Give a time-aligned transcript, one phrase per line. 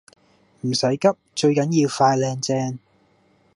[0.61, 2.79] 唔使急，最緊要快靚正